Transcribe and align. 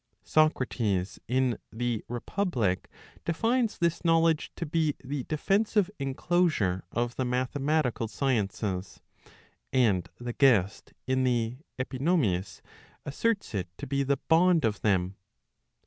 Socrates, 0.23 1.19
in 1.27 1.59
the 1.71 2.03
Republic, 2.07 2.89
defines 3.23 3.77
this 3.77 4.03
knowledge 4.03 4.51
to 4.55 4.65
be 4.65 4.95
the 5.03 5.25
defensive 5.25 5.91
inclosure 5.99 6.83
of 6.91 7.17
the 7.17 7.23
mathematical 7.23 8.07
sciences, 8.07 8.99
and 9.71 10.09
the 10.19 10.33
guest 10.33 10.93
in 11.05 11.23
the 11.23 11.57
Epinomis 11.77 12.63
asserts 13.05 13.53
it 13.53 13.67
to 13.77 13.85
be 13.85 14.01
the 14.01 14.17
bond 14.27 14.65
of 14.65 14.81
them. 14.81 15.17